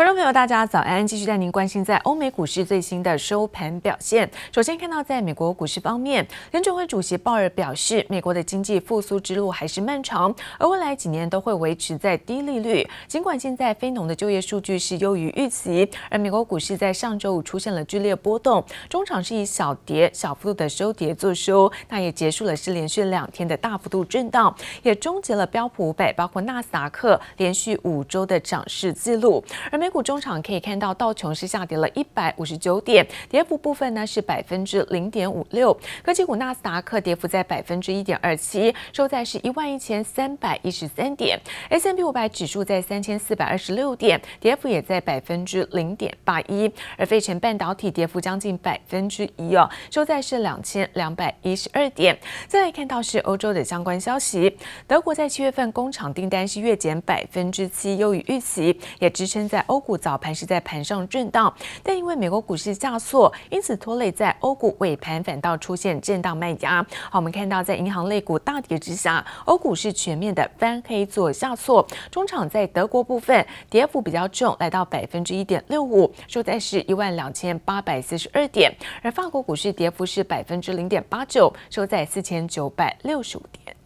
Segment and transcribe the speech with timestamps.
[0.00, 1.06] 观众朋友，大家早安！
[1.06, 4.26] 继续带您关心在欧美股市最新的收盘表现。
[4.50, 12.88] 首先看到，在美国股市方面，联准会主席鲍尔表示，美国的经济复苏之路还是漫长，而未来几年都会维持在低利率。
[13.06, 35.76] 尽管现在非农的就业数据是优于预期，而美国股市在上周五出现了剧烈波动，中场是以小跌、小幅度的收跌作收，那也结束了是连续两天的大幅度震荡，也终结了标普五百，包括纳斯达克连续五周的涨势记录，而美股中场可以看到，道琼是下跌了一百五十九点，跌幅部分呢是百分之零点五六。
[36.04, 41.38] 科技股纳斯达克跌幅在百分之一点二七，收在是一万一千三百一十三点。
[41.68, 46.72] S&P 五百指数在三千四百二十六点，跌幅也在百分之零点八一。
[46.96, 52.16] 而费城半导体跌幅将近百分之一哦，收在是两千两百一十二点。
[52.46, 58.78] 再来看到是欧洲的相关消息，德国在七月份工厂订单是月减百分之七，优于预期。
[58.98, 61.52] 也支撑在欧股早盘是在盘上震荡，
[61.82, 66.84] 但因为美国股市下挫，因此拖累在欧股尾盘反倒出现震荡卖压。
[67.10, 71.86] 好，我们看到在银行类股大跌之下，欧股是全面的翻黑做下挫。
[72.10, 78.70] 中场在德国部分跌幅比较重，来到百分之一点六五，收在是一万两千八百四十二点。
[79.02, 83.76] 而法国股市跌幅是百分之零点八九，收在四千九百六十五点。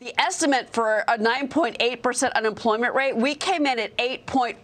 [0.00, 4.54] The estimate for a 9.8% unemployment rate, we came in at 8.4%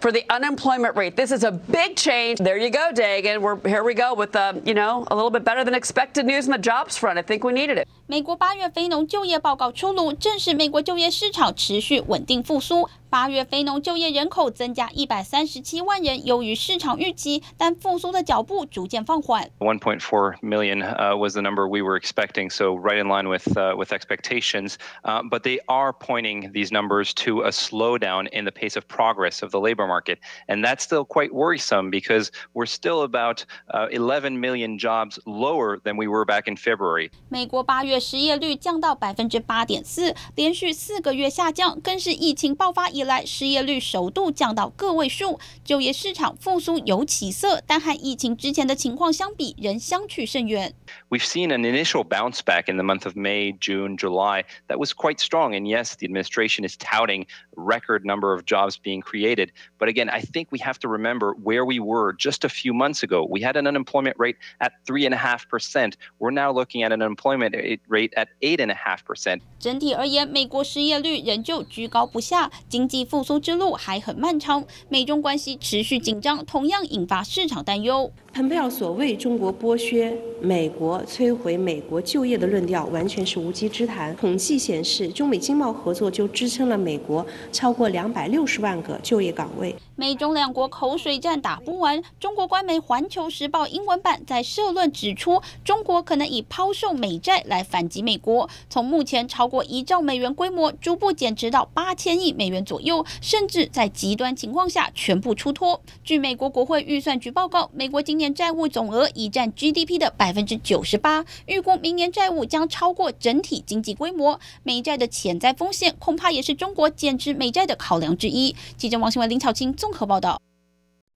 [0.00, 1.16] for the unemployment rate.
[1.16, 2.38] This is a big change.
[2.38, 3.40] There you go, Dagan.
[3.40, 6.26] We're here we go with the, uh, you know, a little bit better than expected
[6.26, 7.18] news on the jobs front.
[7.18, 7.86] I think we needed it.
[8.06, 12.88] 美国八月非农就业报告出炉，证实美国就业市场持续稳定复苏。
[13.10, 19.50] 八月非农就业人口增加一百三十七万人，优于市场预期，但复苏的脚步逐渐放缓。
[19.60, 23.92] 1.4 million uh, was the number we were expecting, so right in line with uh, with
[23.92, 24.76] expectations.
[25.04, 29.42] Uh, but they are pointing these numbers to a slowdown in the pace of progress
[29.42, 30.18] of the labor market,
[30.48, 33.44] and that's still quite worrisome because we're still about
[33.92, 37.10] 11 million jobs lower than we were back in February.
[37.28, 50.74] 美国八月失业率降到百分之八点四，连续四个月下降，更是疫情爆发以来失业率首度降到个位数，就业市场复苏有起色，但和疫情之前的情况相比，仍相去甚远。
[51.10, 55.18] We've seen an initial bounce back in the month of May, June, July that was quite
[55.18, 55.54] strong.
[55.54, 57.26] And yes, the administration is touting
[57.56, 59.50] record number of jobs being created.
[59.78, 63.02] But again, I think we have to remember where we were just a few months
[63.02, 63.26] ago.
[63.28, 65.96] We had an unemployment rate at three and a half percent.
[66.18, 67.54] We're now looking at an unemployment
[67.88, 69.40] rate at eight and a half percent.
[69.58, 74.64] 整体而言，美国失业率仍旧居高不下，经济复苏之路还很漫长。
[74.88, 78.12] 美中关系持续紧张，同样引发市场担忧。
[78.32, 84.14] 蓬佩奥所谓中国剥削美国、摧毁美国就业的论调，完全是无稽之谈。
[84.16, 89.75] 统计显示，中美经贸合作就支撑了美国 超过两百六十万个就业岗位。
[89.95, 92.01] 美中两国口水战打不完。
[92.19, 105.79] 中国官媒《环球时报》英文版在社论指出，中国可能以抛售美债来反击美国，从目前超过一兆美元规模，逐步减持到八千亿美元左右，甚至在极端情况下全部出脱。
[106.03, 114.39] 据美国国会预算局报告，美国今年债务总额已占 GDP 的百分之九十八，预估明年债务将超过整体经济规模。
[114.63, 118.55] 美债的潜在风险，恐怕也是中国减持美债的考量之一。
[118.75, 119.71] 记者王新文、林巧清。
[119.83, 120.41] 综合报道。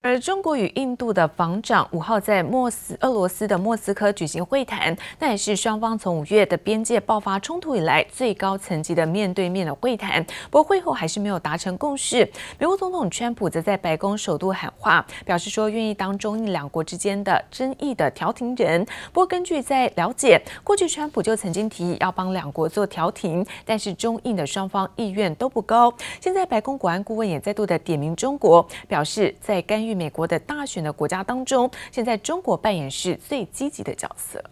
[0.03, 10.24] 而中国与印度的防长五号在莫斯俄罗斯的莫斯科举行会谈，那也是双方从五月的边界爆发冲突以来最高层级的面对面的会谈。
[10.50, 12.19] 不过会后还是没有达成共识。
[12.57, 18.86] 美国总统川普则在白宫首度喊话，表示说愿意当中印两国之间的争议的调停人。
[19.12, 25.94] 不过根据在了解，过去川普就曾经提议要帮两国做调停，但是中印的双方意愿都不高。
[26.22, 29.98] 现在白宫国安顾问也再度的点名中国，表示在干与。
[29.98, 34.44] 美国的大选的国家当中，现在中国扮演是最积极的角色。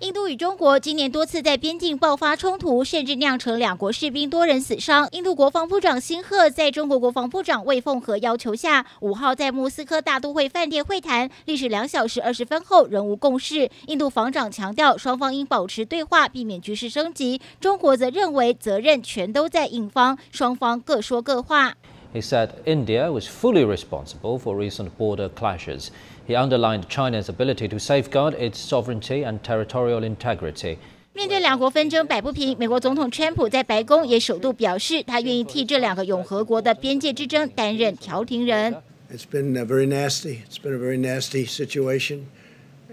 [0.00, 5.08] 印度与中国今年多次在边境爆发冲突，甚至酿成两国士兵多人死伤。
[5.12, 13.70] 印度国防部长辛赫在中国国防部长魏凤和要求下，五号在莫斯科大都会饭店会谈，历时两小时二十分后仍无共识。
[13.86, 17.40] 印度防长强调，双方应保持对话，避免局势升级。
[17.60, 21.74] 中国则认为责任全都在印方，双方各说各话。
[22.13, 25.91] He said India was fully responsible for recent border clashes.
[26.27, 30.77] He underlined China's ability to safeguard its sovereignty and territorial integrity.
[31.13, 38.75] 面对两国纷争摆不平，美国总统川普在白宫也首度表示，他愿意替这两个永和国的边界之争担任调停人。
[39.13, 40.39] It's been very nasty.
[40.49, 42.27] It's been a very nasty situation,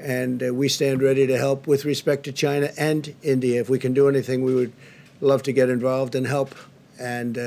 [0.00, 3.62] and we stand ready to help with respect to China and India.
[3.62, 4.73] If we can do anything, we would
[5.21, 6.56] love to get involved and help.
[7.00, 7.39] And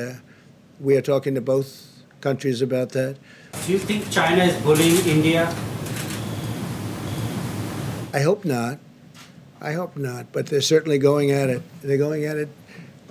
[0.81, 1.87] we are talking to both
[2.21, 3.17] countries about that.
[3.67, 5.47] Do you think China is bullying India?
[8.13, 8.79] I hope not.
[9.61, 10.33] I hope not.
[10.33, 11.63] But they're certainly going at it.
[11.83, 12.49] They're going at it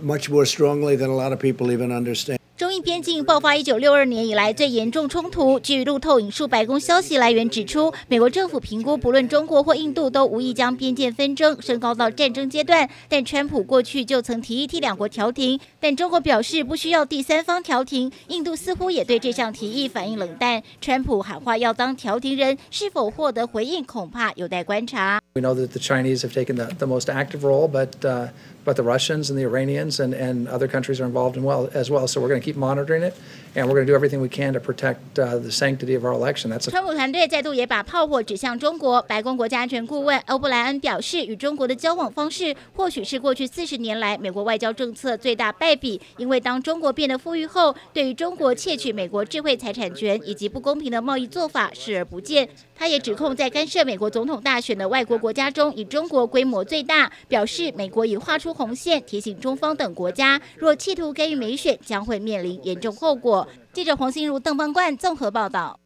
[0.02, 2.40] much more strongly than a lot of people even understand.
[2.76, 5.58] 印边境爆发一九六二年以来最严重冲突。
[5.62, 12.90] 据路透引述白宫消息来源指出，美国政府评估，不论中国或印度都无意将边界纷争升高到战争阶段。
[13.08, 18.12] 但川普过去就曾提议替两国调停，但中国表示不需要第三方调停。
[18.28, 20.62] 印度似乎也对这项提议反应冷淡。
[20.82, 25.22] 川普喊话要当调停人，是否获得回应，恐怕有待观察。
[25.34, 28.28] We know that the Chinese have taken the, the most active role, but uh,
[28.66, 31.90] but the Russians and the Iranians and, and other countries are involved in well as
[31.90, 32.08] well.
[32.08, 33.16] So we're going to keep monitoring it,
[33.56, 36.14] and we're going to do everything we can to protect uh, the sanctity of our
[36.14, 36.52] election.
[36.52, 36.70] That's.
[36.70, 39.02] 川普团队再度也把炮火指向中国。
[39.04, 52.48] 白宫国家安全顾问欧布莱恩表示，与中国的交往方式或许是过去四十年来美国外交政策最大败笔，因为当中国变得富裕后，对于中国窃取美国智慧财产权以及不公平的贸易做法视而不见。
[52.78, 63.45] 他也指控在干涉美国总统大选的外国国家中，以中国规模最大，表示美国已画出红线，提醒中方等国家，若企图干预美选，将会面临严重后果。
[63.76, 65.78] 记者黄心如、邓邦冠综合报道。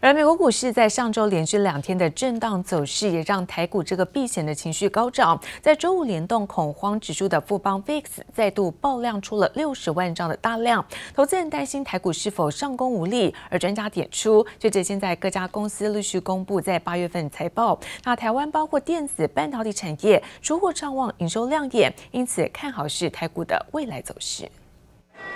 [0.00, 5.40] 而美国股市在上周连续两天的震荡走势，也让台股这个避险的情绪高涨。
[5.62, 10.84] 在周五联动恐慌指数的富邦 VIX 再度爆量出了六十万张的大量，
[11.14, 13.32] 投资人担心台股是否上攻无力。
[13.48, 24.50] 而专家点出，随着现在各家公司陆续公布在八月份财报，那台湾包括电子、半导体产业出货畅旺，营收亮眼，因此看好是台股的未来走势。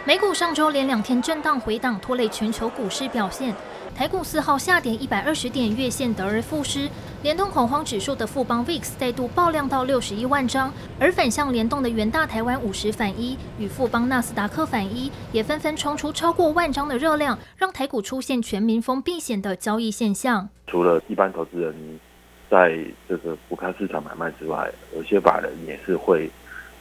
[0.09, 3.55] 美股上周连两天震荡回档，拖累全球股市表现。
[3.95, 6.89] 台股四号下跌一百二十点，月线得而复失。
[7.23, 20.49] 联动恐慌指数的富邦 VIX 再度爆量到六十一万张，而反向联动的元大台湾五十反一与富邦纳斯达克反一也纷纷冲出超过万张的热量，让台股出现全民疯避险的交易现象。
[20.69, 22.01] 除了一般投资人
[22.49, 26.31] 在这个股票市场买卖之外，有些法人也是会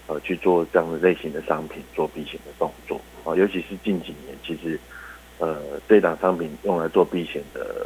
[0.07, 4.79] 呃去做这样的类型的商品做避险的动作啊，尤其是近几年，其实。
[5.39, 5.55] 呃，
[5.87, 7.85] 这档商品用来做避险的，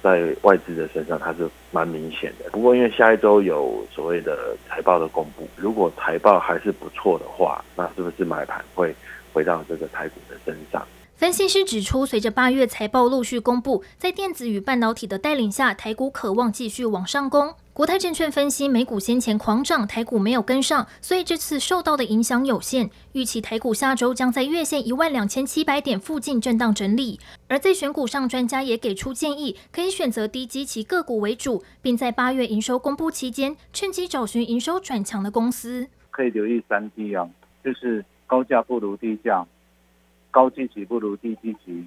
[0.00, 2.48] 在外资的身上它是蛮明显的。
[2.50, 8.94] 不过，因为下一周有所谓的财报的公布，如果财报还是不错的话，那是不是买盘会
[9.32, 10.86] 回到这个台股的身上？
[11.16, 17.52] 分析师指出，随着八月财报陆续公布，在电子与半导体的带领下，台股渴望继续往上攻。
[17.74, 22.90] 国泰证券分析，美股先前狂涨，台股没有跟上，所以这次受到的影响有限。
[23.12, 27.18] 预期台股下周将在月线一万两千七百点附近震荡整理。
[27.48, 35.88] 而在选股上，专家也给出建议，可以选择低基期个股为主，并在八月营收公布期间，趁机找寻营收转强的公司。
[36.10, 37.26] 可以留意三 D 啊，
[37.64, 39.46] 就是高价不如低价，
[40.30, 41.86] 高基期不如低基期。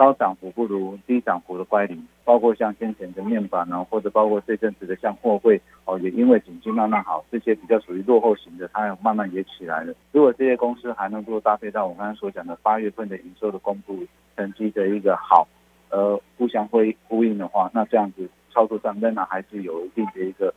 [0.00, 9.92] 高涨幅不如低涨幅的乖离，包括像先前的面板呢，或者包括这阵子的像货柜哦，也因为景气慢慢好，这些比较属于落后型的，它慢慢也起来了。
[10.12, 13.98] 如果这些公司还能够搭配到我刚才所讲的八月份的营收的公布
[14.38, 15.46] 成绩的一个好，
[15.90, 20.54] 呃，互相会呼应的话，那这样子操作上仍然还是有一定的一个。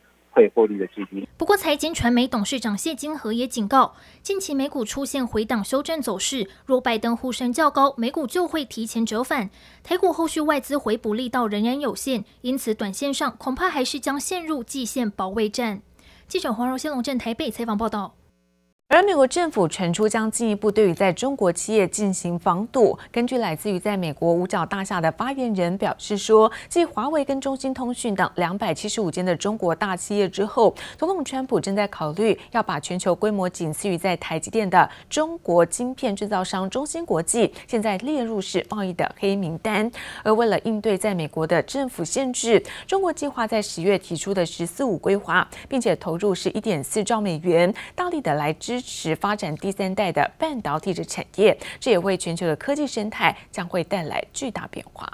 [0.54, 1.26] 获利的基金。
[1.36, 9.50] 不过，财经传媒董事长谢金河也警告，近期美股出现回档修正走势，若拜登呼声较高，美股就会提前折返。
[9.82, 15.82] 台股后续外资回补力道仍然有限，因此短线上恐怕还是将陷入季线保卫战。
[16.26, 18.14] 记者黄柔仙龙镇台北采访报道。
[18.88, 22.96] 而美国政府传出将进一步对于在中国企业进行防堵。
[23.10, 39.90] 根据来自于在美国五角大厦的发言人表示说，继华为跟中兴通讯等两百七十五间的中国大企业之后，总统川普正在考虑要把全球规模仅次于在台积电的中国晶片制造商中芯国际现在列入是贸易的黑名单。
[40.22, 48.73] 而为了应对在美国的政府限制，中国计划在十月提出的“十四五”规划，并且投入是一点四兆美元，大力的来支。
[48.74, 55.08] 支持发展第三代的半导体的产业，这也为全球的科技生态将会带来巨大变化。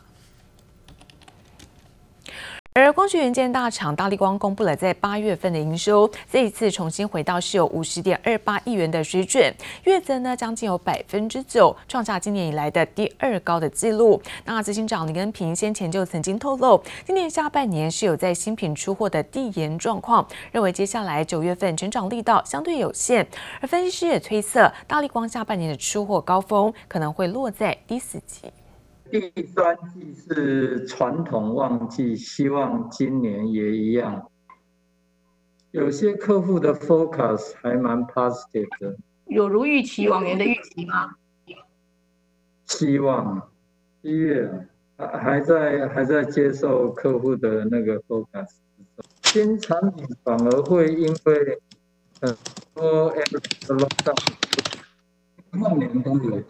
[2.72, 14.22] 而光学元件大厂大立光公布了在八月份的营收，这一次重新回到是有五十点二八亿元的水准，月增呢将近有百分之九，创下今年以来的第二高的纪录。
[14.44, 23.26] 那执行长林恩平先前就曾经透露，今年下半年是有在新品出货的递延状况，认为接下来九月份成长力道相对有限。
[23.60, 28.52] 而分析师也推测，大立光下半年的出货高峰可能会落在第四季。
[29.10, 34.30] 第三季是传统旺季，希望今年也一样。
[35.72, 41.16] 有些客户的 focus 还蛮 positive 的，有如预期，往年的预期吗？
[42.66, 43.50] 希望
[44.02, 48.48] 一月还还在还在接受客户的那个 focus，
[49.24, 51.60] 新产品反而会因为
[52.20, 52.36] 很
[52.74, 53.12] 多
[53.66, 54.14] lockdown，
[55.58, 56.40] 后年都有。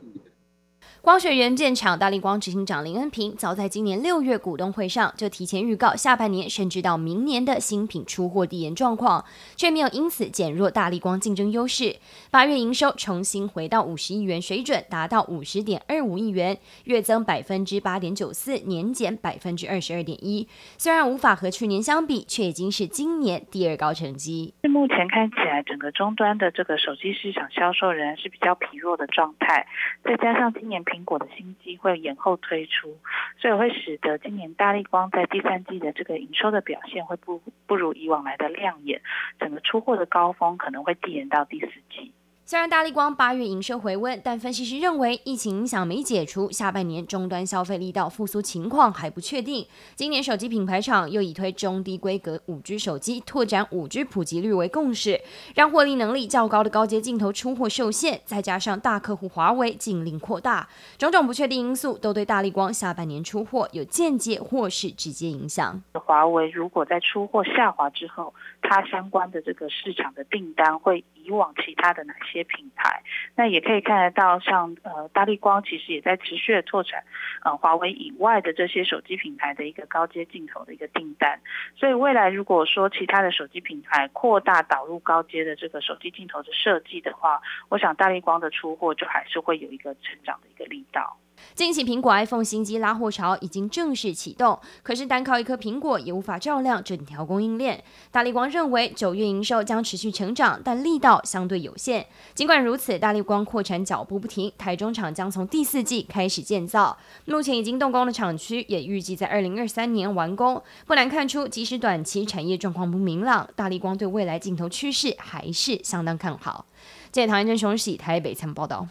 [1.03, 9.25] 光学元件厂大力光执行长林恩平早在今年六月股东会上就提前预告，下半年甚至到明年的新品出货递延状况，
[9.57, 11.97] 却没有因此减弱大力光竞争优势。
[12.31, 20.47] 八月营收重新回到五十亿元水准，达到五十点二五亿元，月增百分之八点九四，年减百分之二十二点一。
[20.77, 24.53] 虽然无法和去年相比，却已经是今年第二高成绩。
[24.69, 29.67] 目前看起来，整个终端的这个手机市场销售仍然是比较疲弱的状态，
[30.05, 30.85] 再加上今年。
[30.91, 32.99] 苹果的新机会延后推出，
[33.39, 39.01] 所以会使得今年大立光在第三季的这个营收的表现会不不如以往来的亮眼，
[39.39, 42.13] 整个出货的高峰可能会递延到第四季。
[42.51, 49.65] 虽然大立光八月营收回温，但分析师认为疫情影响没解除，下半年终端消费力道复苏情况还不确定。
[49.95, 55.21] 今年手机品牌厂又以推中低规格五 G 手机，拓展五 G 普及率为共识，
[55.55, 65.81] 让获利能力较高的高阶镜头出货受限，再加上大客户华为禁令扩大，种种不确定因素都对大立光下半年出货有间接或是直接影响。
[65.93, 73.03] 华为如果在出货下滑之后，它相关的这个市场的订单会以往其他的哪些品牌，
[73.35, 77.03] 那也可以看得到像，呃大立光其实也在持续的拓展，
[77.45, 81.41] 呃华为以外的这些手机品牌的一个高阶镜头的一个订单，
[81.77, 91.17] 所以未来如果说其他的手机品牌扩大导入高阶的这个手机镜头的设计的话，我想大立光的出货就还是会有一个成长的一个力道。
[91.55, 97.83] 近期苹果 iPhone 新机拉货潮已经正式启动，可是单靠一颗苹果也无法照亮整条供应链。
[98.11, 102.07] 大力光认为九月营收将持续成长，但力道相对有限。
[102.35, 110.63] 尽管如此，大力光扩产脚步不停，台中厂将从第四季开始建造，目前已经动工的厂区也预计在二零二三年完工。
[110.87, 116.67] 不难看出，即使短期产业状况不明朗，大力光对未来镜头趋势还是相当看好。
[117.13, 118.87] 记者唐彦真、熊喜台北参报道。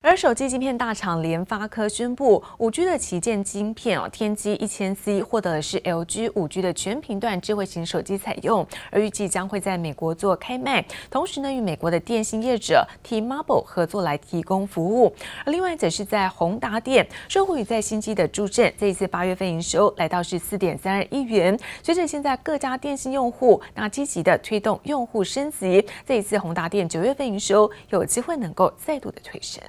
[0.00, 15.12] 而手机晶片大厂联发科宣布，五 G 的旗舰晶片哦，天玑一千 C 获得的是 LG 五 G 的全频段智慧型手机采用，而预计将会在美国做开卖，同时呢，与美国的电信业者 T-Mobile 合作来提供服务。
[15.44, 21.58] 而另外则是在宏达电，受惠于在新机的助阵，这一次八月份营收来到是四点三二亿元。
[21.82, 29.60] 随着现在各家电信用户那积极的推动用户升级，这一次宏达电九月份营收有机会能够再度的推升。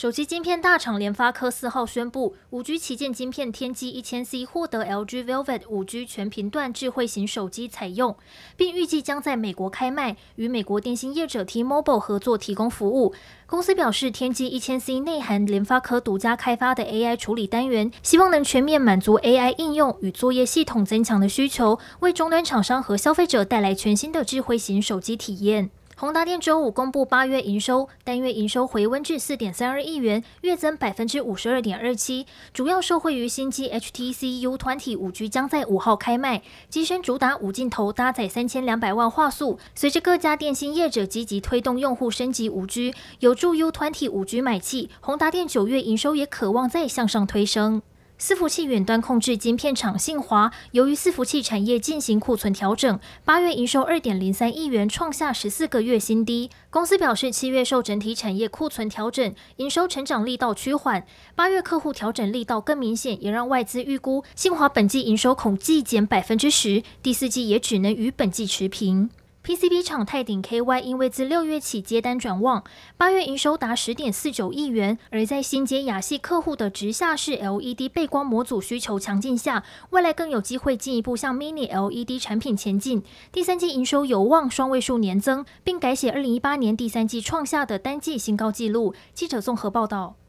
[0.00, 8.16] 手机晶片大厂联发科四号宣布，五 G 旗舰晶片天玑一千 C 获得 LG Velvet 五 G 全频段智慧型手机采用，
[8.56, 13.12] 并预计将在美国开卖，与美国电信业者 T-Mobile 合作提供服务。
[13.44, 25.68] 公司表示，天玑一千 C 内含联发科独家开发的 AI 处理单元，希望能全面满足 AI 应用与作业系统增强的需求，为终端厂商和消费者带来全新的智慧型手机体验。
[26.00, 36.40] 宏达电周五公布八月营收，单月营收回温至四点三二亿元，月增百分之五十二点二七，主要受惠于新机 HTC U20 五 G 将在五号开卖，
[36.70, 39.58] 机身主打五镜头，搭载三千两百万画素。
[39.74, 47.82] 随着各家电信业者积极推动用户升级五 G，有助 U20 五 G 买气，宏达电九月营收也可望再向上推升。
[48.20, 56.50] 伺服器远端控制晶片厂信华，由于伺服器产业进行库存调整，八月营收二点零三亿元，创下十四个月新低。
[56.68, 69.08] 公司表示，七月受整体产业库存调整，营收成长力道趋缓，八月客户调整力道更明显，也让外资预估信华本季营收恐季减百分之十，第四季也只能与本季持平。
[69.42, 72.62] PCB 厂泰鼎 KY 因为自六月起接单转旺，
[72.98, 74.98] 八月营收达十点四九亿元。
[75.10, 83.02] 而在新接亚系客户的直下式 LED 背光模组需求强劲下，未来更有机会进一步向 Mini LED 产品前进。
[83.32, 88.94] 第三季营收有望双位数年增，并改写二零一八年第三季创下的单季新高纪录。
[89.14, 90.19] 记者综合报道。